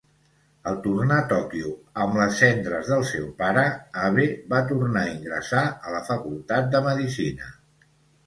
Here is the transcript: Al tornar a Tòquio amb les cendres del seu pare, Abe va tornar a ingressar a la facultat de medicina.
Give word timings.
Al 0.69 0.77
tornar 0.85 1.17
a 1.23 1.25
Tòquio 1.31 1.73
amb 2.05 2.15
les 2.21 2.39
cendres 2.43 2.87
del 2.93 3.03
seu 3.09 3.27
pare, 3.43 3.65
Abe 4.07 4.25
va 4.55 4.61
tornar 4.71 5.05
a 5.05 5.11
ingressar 5.17 5.63
a 5.91 5.93
la 5.97 6.01
facultat 6.09 6.73
de 6.77 6.81
medicina. 6.89 7.51